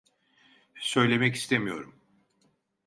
[0.79, 1.95] Söylemek istemiyorum.